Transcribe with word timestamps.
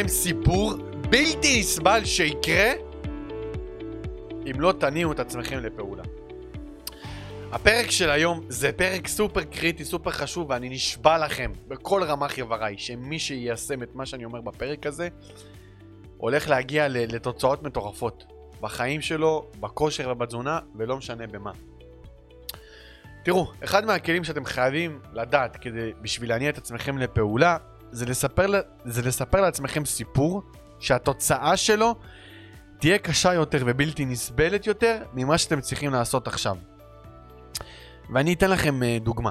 לעצמכם 0.00 0.08
סיפור 0.08 0.72
בלתי 1.10 1.60
נסבל 1.60 2.04
שיקרה 2.04 2.72
אם 4.50 4.60
לא 4.60 4.72
תניעו 4.72 5.12
את 5.12 5.20
עצמכם 5.20 5.58
לפעולה. 5.58 6.02
הפרק 7.52 7.90
של 7.90 8.10
היום 8.10 8.44
זה 8.48 8.72
פרק 8.72 9.08
סופר 9.08 9.44
קריטי, 9.44 9.84
סופר 9.84 10.10
חשוב, 10.10 10.50
ואני 10.50 10.68
נשבע 10.68 11.18
לכם 11.18 11.52
בכל 11.68 12.02
רמ"ח 12.02 12.38
איבריי 12.38 12.78
שמי 12.78 13.18
שיישם 13.18 13.82
את 13.82 13.94
מה 13.94 14.06
שאני 14.06 14.24
אומר 14.24 14.40
בפרק 14.40 14.86
הזה 14.86 15.08
הולך 16.16 16.48
להגיע 16.48 16.88
לתוצאות 16.88 17.62
מטורפות 17.62 18.24
בחיים 18.60 19.00
שלו, 19.00 19.50
בכושר 19.60 20.10
ובתזונה, 20.10 20.58
ולא 20.76 20.96
משנה 20.96 21.26
במה. 21.26 21.52
תראו, 23.24 23.52
אחד 23.64 23.84
מהכלים 23.84 24.24
שאתם 24.24 24.44
חייבים 24.44 25.00
לדעת 25.12 25.56
כדי, 25.56 25.92
בשביל 26.02 26.28
להניע 26.28 26.50
את 26.50 26.58
עצמכם 26.58 26.98
לפעולה, 26.98 27.56
זה 27.92 28.06
לספר, 28.06 28.46
זה 28.84 29.02
לספר 29.02 29.40
לעצמכם 29.40 29.84
סיפור 29.84 30.42
שהתוצאה 30.78 31.56
שלו 31.56 31.94
תהיה 32.78 32.98
קשה 32.98 33.34
יותר 33.34 33.62
ובלתי 33.66 34.04
נסבלת 34.04 34.66
יותר 34.66 35.02
ממה 35.12 35.38
שאתם 35.38 35.60
צריכים 35.60 35.92
לעשות 35.92 36.26
עכשיו. 36.26 36.56
ואני 38.14 38.32
אתן 38.32 38.50
לכם 38.50 38.80
uh, 38.82 39.02
דוגמה. 39.04 39.30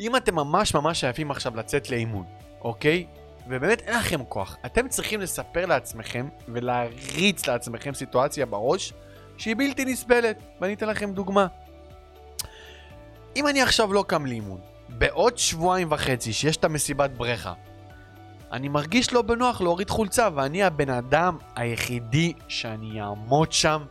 אם 0.00 0.16
אתם 0.16 0.34
ממש 0.34 0.74
ממש 0.74 1.04
עייפים 1.04 1.30
עכשיו 1.30 1.56
לצאת 1.56 1.90
לאימון, 1.90 2.24
אוקיי? 2.60 3.06
ובאמת 3.48 3.80
אין 3.80 3.98
לכם 3.98 4.24
כוח, 4.24 4.56
אתם 4.66 4.88
צריכים 4.88 5.20
לספר 5.20 5.66
לעצמכם 5.66 6.28
ולהריץ 6.48 7.46
לעצמכם 7.46 7.94
סיטואציה 7.94 8.46
בראש 8.46 8.92
שהיא 9.38 9.56
בלתי 9.56 9.84
נסבלת. 9.84 10.42
ואני 10.60 10.74
אתן 10.74 10.88
לכם 10.88 11.12
דוגמה. 11.12 11.46
אם 13.36 13.46
אני 13.46 13.62
עכשיו 13.62 13.92
לא 13.92 14.04
קם 14.08 14.26
לאימון, 14.26 14.60
בעוד 14.88 15.38
שבועיים 15.38 15.88
וחצי 15.90 16.32
שיש 16.32 16.56
את 16.56 16.64
המסיבת 16.64 17.10
בריכה, 17.10 17.52
אני 18.52 18.68
מרגיש 18.68 19.12
לא 19.12 19.22
בנוח 19.22 19.60
להוריד 19.60 19.90
חולצה, 19.90 20.28
ואני 20.34 20.62
הבן 20.62 20.90
אדם 20.90 21.38
היחידי 21.56 22.32
שאני 22.48 23.00
אעמוד 23.00 23.52
שם 23.52 23.82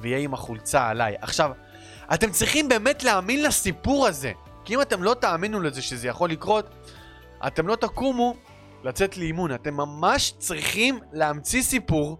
ויהיה 0.00 0.18
עם 0.18 0.34
החולצה 0.34 0.88
עליי. 0.88 1.14
עכשיו, 1.20 1.50
אתם 2.14 2.30
צריכים 2.30 2.68
באמת 2.68 3.02
להאמין 3.02 3.42
לסיפור 3.42 4.06
הזה, 4.06 4.32
כי 4.64 4.74
אם 4.74 4.80
אתם 4.80 5.02
לא 5.02 5.14
תאמינו 5.14 5.60
לזה 5.60 5.82
שזה 5.82 6.08
יכול 6.08 6.30
לקרות, 6.30 6.68
אתם 7.46 7.66
לא 7.66 7.76
תקומו 7.76 8.34
לצאת 8.84 9.16
לאימון. 9.16 9.54
אתם 9.54 9.74
ממש 9.74 10.34
צריכים 10.38 10.98
להמציא 11.12 11.62
סיפור 11.62 12.18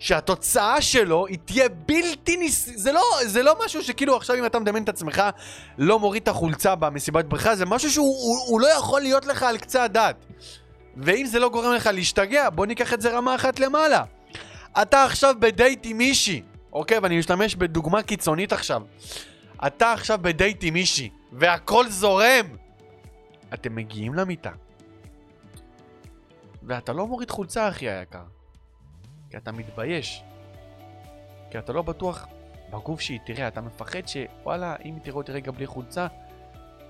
שהתוצאה 0.00 0.80
שלו 0.80 1.26
היא 1.26 1.38
תהיה 1.44 1.68
בלתי 1.68 2.36
ניס... 2.36 2.68
זה 2.74 2.92
לא, 2.92 3.02
זה 3.24 3.42
לא 3.42 3.56
משהו 3.64 3.82
שכאילו 3.82 4.16
עכשיו 4.16 4.36
אם 4.36 4.46
אתה 4.46 4.58
מדמיין 4.58 4.84
את 4.84 4.88
עצמך 4.88 5.22
לא 5.78 5.98
מוריד 5.98 6.22
את 6.22 6.28
החולצה 6.28 6.74
במסיבת 6.74 7.24
בריכה, 7.24 7.56
זה 7.56 7.66
משהו 7.66 7.90
שהוא 7.90 8.06
הוא, 8.06 8.38
הוא 8.46 8.60
לא 8.60 8.66
יכול 8.66 9.00
להיות 9.00 9.26
לך 9.26 9.42
על 9.42 9.58
קצה 9.58 9.84
הדעת. 9.84 10.26
ואם 10.96 11.26
זה 11.26 11.38
לא 11.38 11.48
גורם 11.48 11.74
לך 11.74 11.90
להשתגע, 11.92 12.50
בוא 12.50 12.66
ניקח 12.66 12.94
את 12.94 13.00
זה 13.00 13.16
רמה 13.16 13.34
אחת 13.34 13.60
למעלה. 13.60 14.04
אתה 14.82 15.04
עכשיו 15.04 15.34
בדייט 15.38 15.80
עם 15.84 15.98
מישהי, 15.98 16.42
אוקיי? 16.72 16.98
ואני 16.98 17.18
משתמש 17.18 17.54
בדוגמה 17.54 18.02
קיצונית 18.02 18.52
עכשיו. 18.52 18.82
אתה 19.66 19.92
עכשיו 19.92 20.18
בדייט 20.22 20.58
עם 20.62 20.74
מישהי, 20.74 21.10
והכל 21.32 21.88
זורם. 21.88 22.46
אתם 23.54 23.74
מגיעים 23.74 24.14
למיטה. 24.14 24.50
ואתה 26.62 26.92
לא 26.92 27.06
מוריד 27.06 27.30
חולצה, 27.30 27.68
אחי 27.68 27.90
היקר. 27.90 28.39
כי 29.30 29.36
אתה 29.36 29.52
מתבייש. 29.52 30.22
כי 31.50 31.58
אתה 31.58 31.72
לא 31.72 31.82
בטוח 31.82 32.26
בגוף 32.70 33.00
שהיא 33.00 33.20
תראה, 33.26 33.48
אתה 33.48 33.60
מפחד 33.60 34.00
שוואלה, 34.06 34.76
אם 34.84 34.94
היא 34.94 35.02
תראה 35.02 35.16
אותי 35.16 35.32
רגע 35.32 35.52
בלי 35.52 35.66
חולצה, 35.66 36.06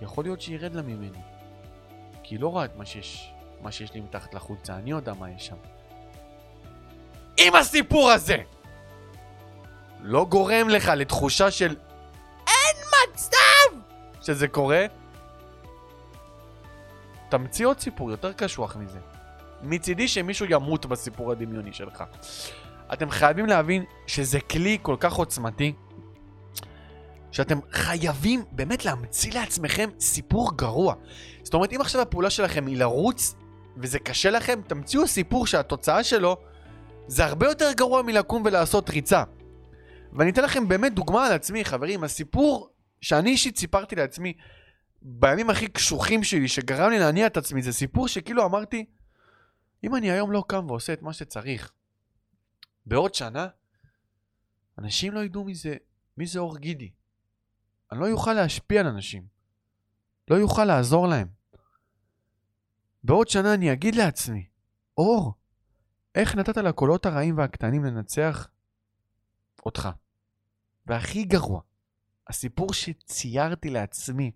יכול 0.03 0.25
להיות 0.25 0.41
שירד 0.41 0.75
לה 0.75 0.83
ממני. 0.83 1.19
כי 2.23 2.35
היא 2.35 2.41
לא 2.41 2.49
רואה 2.49 2.65
את 2.65 2.77
מה 2.77 2.87
שיש, 2.87 3.35
מה 3.61 3.73
שיש 3.73 3.95
לי 3.95 4.01
מתחת 4.01 4.35
לחולצה, 4.35 4.77
אני 4.77 4.91
יודע 4.91 5.15
מה 5.15 5.31
יש 5.31 5.47
שם. 5.47 5.57
אם 7.39 7.57
הסיפור 7.57 8.11
הזה 8.11 8.37
לא 10.01 10.27
גורם 10.29 10.69
לך 10.69 10.89
לתחושה 10.89 11.51
של 11.51 11.77
אין 12.47 12.77
מצב 13.15 13.81
שזה 14.21 14.49
קורה, 14.49 14.87
תמציא 17.29 17.67
עוד 17.67 17.81
סיפור 17.81 18.11
יותר 18.11 18.33
קשוח 18.33 18.77
מזה. 18.77 18.99
מצידי 19.63 20.09
שמישהו 20.09 20.47
ימות 20.49 20.87
בסיפור 20.87 21.33
הדמיוני 21.33 21.73
שלך. 21.73 22.05
אתם 22.93 23.11
חייבים 23.11 23.47
להבין 23.47 23.85
שזה 24.07 24.41
כלי 24.41 24.79
כל 24.83 24.97
כך 25.01 25.13
עוצמתי, 25.13 25.73
שאתם 27.33 27.59
חייבים 27.73 28.45
באמת 28.53 28.85
להמציא 28.85 29.33
לעצמכם 29.35 29.91
סיפור 30.01 30.57
גרוע. 30.57 30.95
זאת 31.43 31.55
אומרת, 31.55 31.73
אם 31.73 31.81
עכשיו 31.81 32.01
הפעולה 32.01 32.31
שלכם 32.31 32.67
היא 32.67 32.77
לרוץ, 32.77 33.35
וזה 33.77 33.99
קשה 33.99 34.31
לכם, 34.31 34.61
תמציאו 34.67 35.07
סיפור 35.07 35.47
שהתוצאה 35.47 36.05
שלו 36.05 36.37
זה 37.07 37.25
הרבה 37.25 37.47
יותר 37.47 37.73
גרוע 37.73 38.03
מלקום 38.03 38.43
ולעשות 38.45 38.91
ריצה. 38.91 39.23
ואני 40.13 40.31
אתן 40.31 40.43
לכם 40.43 40.69
באמת 40.69 40.95
דוגמה 40.95 41.27
על 41.27 41.33
עצמי, 41.33 41.65
חברים. 41.65 42.05
הסיפור 42.05 42.71
שאני 43.01 43.31
אישית 43.31 43.59
סיפרתי 43.59 43.97
לעצמי 43.97 44.33
בימים 45.03 45.51
הכי 45.51 45.67
קשוחים 45.67 46.25
שלי, 46.25 46.49
שגרם 46.49 46.91
לי 46.91 46.99
להניע 46.99 47.27
את 47.27 47.37
עצמי, 47.37 47.63
זה 47.63 47.73
סיפור 47.73 48.09
שכאילו 48.09 48.45
אמרתי, 48.45 48.85
אם 49.85 49.97
אני 49.97 50.11
היום 50.11 50.33
לא 50.33 50.45
קם 50.49 50.67
ועושה 50.69 50.93
את 50.93 51.03
מה 51.03 51.13
שצריך, 51.13 51.73
בעוד 52.87 53.15
שנה, 53.15 53.49
אנשים 54.79 55.13
לא 55.13 55.25
ידעו 55.25 55.45
מי 55.45 55.55
זה, 55.55 55.77
מי 56.17 56.27
זה 56.27 56.39
אור 56.39 56.59
גידי. 56.59 56.91
אני 57.93 58.01
לא 58.01 58.07
יוכל 58.07 58.33
להשפיע 58.33 58.81
על 58.81 58.87
אנשים. 58.87 59.27
לא 60.31 60.37
יוכל 60.37 60.65
לעזור 60.65 61.07
להם. 61.09 61.29
בעוד 63.05 63.29
שנה 63.29 63.55
אני 63.55 63.73
אגיד 63.73 63.95
לעצמי, 63.95 64.49
אור, 64.99 65.35
איך 66.15 66.37
נתת 66.37 66.57
לקולות 66.57 67.07
הרעים 67.07 67.39
והקטנים 67.39 67.85
לנצח 67.85 68.49
אותך? 69.67 69.89
והכי 70.87 71.25
גרוע, 71.25 71.61
הסיפור 72.29 72.73
שציירתי 72.73 73.71
לעצמי 73.71 74.33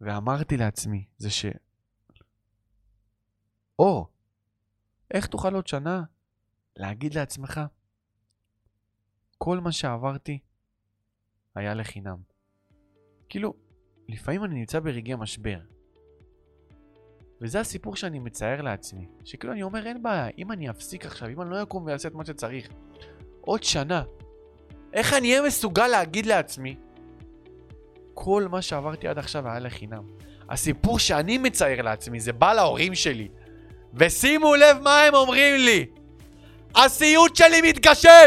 ואמרתי 0.00 0.56
לעצמי 0.56 1.04
זה 1.18 1.30
ש... 1.30 1.46
אור, 3.78 4.12
איך 5.16 5.26
תוכל 5.26 5.54
עוד 5.54 5.66
שנה 5.66 6.02
להגיד 6.76 7.14
לעצמך, 7.14 7.60
כל 9.38 9.60
מה 9.60 9.72
שעברתי 9.72 10.38
היה 11.54 11.74
לחינם. 11.74 12.16
כאילו, 13.28 13.54
לפעמים 14.08 14.44
אני 14.44 14.54
נמצא 14.54 14.80
ברגעי 14.80 15.14
משבר. 15.14 15.58
וזה 17.40 17.60
הסיפור 17.60 17.96
שאני 17.96 18.18
מצייר 18.18 18.62
לעצמי. 18.62 19.08
שכאילו 19.24 19.52
אני 19.52 19.62
אומר, 19.62 19.86
אין 19.86 20.02
בעיה, 20.02 20.28
אם 20.38 20.52
אני 20.52 20.70
אפסיק 20.70 21.06
עכשיו, 21.06 21.28
אם 21.28 21.42
אני 21.42 21.50
לא 21.50 21.62
אקום 21.62 21.86
ואעשה 21.86 22.08
את 22.08 22.14
מה 22.14 22.24
שצריך, 22.24 22.68
עוד 23.40 23.62
שנה, 23.62 24.04
איך 24.92 25.12
אני 25.12 25.30
אהיה 25.30 25.42
מסוגל 25.42 25.86
להגיד 25.86 26.26
לעצמי, 26.26 26.76
כל 28.14 28.48
מה 28.50 28.62
שעברתי 28.62 29.08
עד 29.08 29.18
עכשיו 29.18 29.48
היה 29.48 29.58
לחינם. 29.58 30.06
הסיפור 30.48 30.98
שאני 30.98 31.38
מצייר 31.38 31.82
לעצמי 31.82 32.20
זה 32.20 32.32
בא 32.32 32.52
להורים 32.52 32.94
שלי, 32.94 33.28
ושימו 33.96 34.54
לב 34.54 34.78
מה 34.82 35.02
הם 35.02 35.14
אומרים 35.14 35.54
לי. 35.54 35.86
הסיוט 36.76 37.36
שלי 37.36 37.62
מתגשם! 37.62 38.26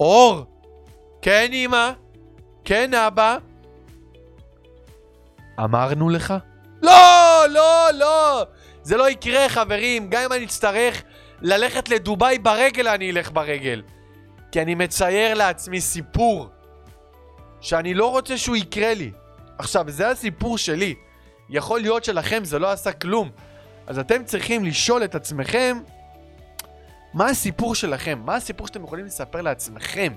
אור, 0.00 0.44
כן 1.22 1.48
אמא, 1.52 1.92
כן 2.64 2.94
אבא. 2.94 3.36
אמרנו 5.60 6.08
לך? 6.08 6.34
לא, 6.82 7.44
לא, 7.50 7.88
לא! 7.94 8.42
זה 8.82 8.96
לא 8.96 9.10
יקרה 9.10 9.48
חברים, 9.48 10.10
גם 10.10 10.22
אם 10.22 10.32
אני 10.32 10.44
אצטרך 10.44 11.02
ללכת 11.40 11.88
לדובאי 11.88 12.38
ברגל, 12.38 12.88
אני 12.88 13.10
אלך 13.10 13.30
ברגל. 13.30 13.82
כי 14.52 14.62
אני 14.62 14.74
מצייר 14.74 15.34
לעצמי 15.34 15.80
סיפור 15.80 16.48
שאני 17.60 17.94
לא 17.94 18.10
רוצה 18.10 18.38
שהוא 18.38 18.56
יקרה 18.56 18.94
לי. 18.94 19.12
עכשיו, 19.58 19.84
זה 19.88 20.08
הסיפור 20.08 20.58
שלי. 20.58 20.94
יכול 21.50 21.80
להיות 21.80 22.04
שלכם 22.04 22.44
זה 22.44 22.58
לא 22.58 22.70
עשה 22.70 22.92
כלום, 22.92 23.30
אז 23.86 23.98
אתם 23.98 24.24
צריכים 24.24 24.64
לשאול 24.64 25.04
את 25.04 25.14
עצמכם, 25.14 25.78
מה 27.14 27.26
הסיפור 27.26 27.74
שלכם? 27.74 28.22
מה 28.24 28.34
הסיפור 28.34 28.66
שאתם 28.66 28.84
יכולים 28.84 29.06
לספר 29.06 29.40
לעצמכם? 29.40 30.12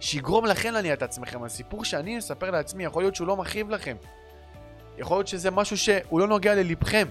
שיגרום 0.00 0.46
לכם 0.46 0.72
להניע 0.72 0.94
את 0.94 1.02
עצמכם. 1.02 1.44
הסיפור 1.44 1.84
שאני 1.84 2.18
אספר 2.18 2.50
לעצמי, 2.50 2.84
יכול 2.84 3.02
להיות 3.02 3.14
שהוא 3.14 3.26
לא 3.26 3.36
מכאיב 3.36 3.70
לכם. 3.70 3.96
יכול 4.98 5.16
להיות 5.16 5.28
שזה 5.28 5.50
משהו 5.50 5.76
שהוא 5.78 6.20
לא 6.20 6.26
נוגע 6.26 6.54
ללבכם. 6.54 7.08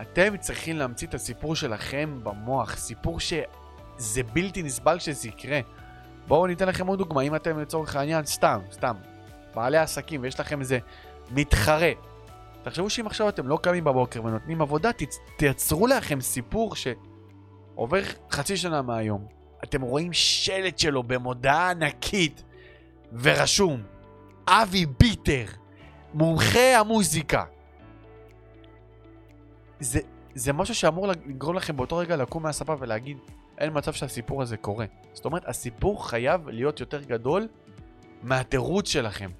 אתם 0.00 0.36
צריכים 0.36 0.76
להמציא 0.76 1.08
את 1.08 1.14
הסיפור 1.14 1.56
שלכם 1.56 2.20
במוח, 2.22 2.76
סיפור 2.76 3.20
שזה 3.20 4.22
בלתי 4.32 4.62
נסבל 4.62 4.98
שזה 4.98 5.28
יקרה. 5.28 5.60
בואו 6.26 6.46
ניתן 6.46 6.68
לכם 6.68 6.86
עוד 6.86 6.98
דוגמה, 6.98 7.20
אם 7.20 7.34
אתם 7.34 7.58
לצורך 7.60 7.96
העניין 7.96 8.24
סתם, 8.24 8.60
סתם, 8.72 8.96
בעלי 9.54 9.78
עסקים 9.78 10.22
ויש 10.22 10.40
לכם 10.40 10.60
איזה 10.60 10.78
מתחרה 11.30 11.92
תחשבו 12.64 12.90
שאם 12.90 13.06
עכשיו 13.06 13.28
אתם 13.28 13.48
לא 13.48 13.58
קמים 13.62 13.84
בבוקר 13.84 14.24
ונותנים 14.24 14.62
עבודה, 14.62 14.90
תייצרו 15.36 15.86
לכם 15.86 16.20
סיפור 16.20 16.74
שעובר 16.76 18.00
חצי 18.30 18.56
שנה 18.56 18.82
מהיום. 18.82 19.26
אתם 19.64 19.82
רואים 19.82 20.12
שלט 20.12 20.78
שלו 20.78 21.02
במודעה 21.02 21.70
ענקית 21.70 22.44
ורשום 23.12 23.82
אבי 24.48 24.86
ביטר, 24.86 25.44
מומחה 26.14 26.78
המוזיקה. 26.78 27.44
זה, 29.80 30.00
זה 30.34 30.52
משהו 30.52 30.74
שאמור 30.74 31.08
לגרום 31.08 31.56
לכם 31.56 31.76
באותו 31.76 31.96
רגע 31.96 32.16
לקום 32.16 32.42
מהספה 32.42 32.74
ולהגיד, 32.78 33.18
אין 33.58 33.70
מצב 33.74 33.92
שהסיפור 33.92 34.42
הזה 34.42 34.56
קורה. 34.56 34.86
זאת 35.12 35.24
אומרת, 35.24 35.48
הסיפור 35.48 36.08
חייב 36.08 36.48
להיות 36.48 36.80
יותר 36.80 37.02
גדול 37.02 37.48
מהתירוץ 38.22 38.88
שלכם. 38.88 39.30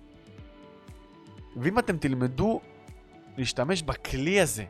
ואם 1.56 1.78
אתם 1.78 1.96
תלמדו 1.96 2.60
להשתמש 3.36 3.82
בכלי 3.82 4.40
הזה 4.40 4.64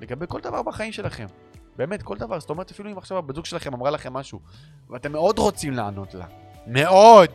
לגבי 0.00 0.26
כל 0.28 0.40
דבר 0.40 0.62
בחיים 0.62 0.92
שלכם, 0.92 1.26
באמת, 1.76 2.02
כל 2.02 2.18
דבר, 2.18 2.40
זאת 2.40 2.50
אומרת, 2.50 2.70
אפילו 2.70 2.90
אם 2.90 2.98
עכשיו 2.98 3.18
הבת 3.18 3.34
זוג 3.34 3.44
שלכם 3.44 3.74
אמרה 3.74 3.90
לכם 3.90 4.12
משהו, 4.12 4.40
ואתם 4.90 5.12
מאוד 5.12 5.38
רוצים 5.38 5.72
לענות 5.72 6.14
לה, 6.14 6.26
מאוד! 6.66 7.30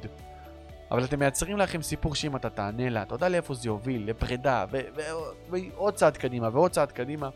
אבל 0.92 1.04
אתם 1.04 1.20
מייצרים 1.20 1.58
לכם 1.58 1.82
סיפור 1.82 2.16
שאם 2.16 2.36
אתה 2.36 2.50
תענה 2.50 2.90
לה, 2.90 3.02
אתה 3.02 3.16
יודע 3.16 3.30
לאיפה 3.30 3.54
זה 3.54 3.70
יוביל, 3.70 4.10
לפרידה, 4.10 4.66
ועוד 5.50 5.94
צעד 5.94 6.18
קדימה 6.18 6.50
ועוד 6.54 6.72
צעד 6.72 6.92
קדימה. 6.92 7.30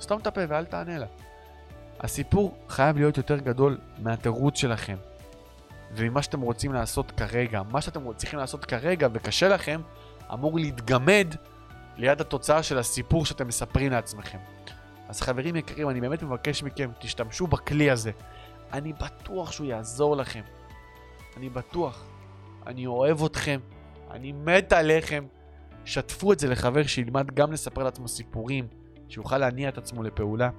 סתום 0.00 0.20
את 0.20 0.26
הפה 0.26 0.40
ואל 0.48 0.64
תענה 0.64 0.98
לה. 0.98 1.06
הסיפור 2.00 2.56
חייב 2.68 2.96
להיות 2.96 3.16
יותר 3.16 3.36
גדול 3.36 3.78
מהתירוץ 3.98 4.58
שלכם. 4.58 4.96
וממה 5.94 6.22
שאתם 6.22 6.40
רוצים 6.40 6.72
לעשות 6.72 7.10
כרגע. 7.10 7.62
מה 7.70 7.80
שאתם 7.80 8.12
צריכים 8.12 8.38
לעשות 8.38 8.64
כרגע 8.64 9.08
וקשה 9.12 9.48
לכם, 9.48 9.80
אמור 10.32 10.58
להתגמד 10.58 11.34
ליד 11.96 12.20
התוצאה 12.20 12.62
של 12.62 12.78
הסיפור 12.78 13.26
שאתם 13.26 13.48
מספרים 13.48 13.92
לעצמכם. 13.92 14.38
אז 15.08 15.20
חברים 15.20 15.56
יקרים, 15.56 15.90
אני 15.90 16.00
באמת 16.00 16.22
מבקש 16.22 16.62
מכם, 16.62 16.90
תשתמשו 16.98 17.46
בכלי 17.46 17.90
הזה. 17.90 18.10
אני 18.72 18.92
בטוח 18.92 19.52
שהוא 19.52 19.66
יעזור 19.66 20.16
לכם. 20.16 20.42
אני 21.36 21.48
בטוח. 21.48 22.04
אני 22.66 22.86
אוהב 22.86 23.24
אתכם. 23.24 23.60
אני 24.10 24.32
מת 24.32 24.72
עליכם. 24.72 25.24
שתפו 25.84 26.32
את 26.32 26.38
זה 26.38 26.48
לחבר 26.48 26.82
שילמד 26.82 27.30
גם 27.34 27.52
לספר 27.52 27.82
לעצמו 27.82 28.08
סיפורים, 28.08 28.66
שיוכל 29.08 29.38
להניע 29.38 29.68
את 29.68 29.78
עצמו 29.78 30.02
לפעולה. 30.02 30.50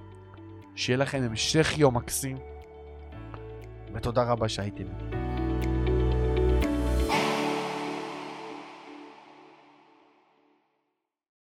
שיהיה 0.75 0.98
לכם 0.98 1.24
המשך 1.24 1.78
יום 1.78 1.98
מקסים, 1.98 2.38
ותודה 3.94 4.24
רבה 4.24 4.50
שהייתם. 4.50 5.16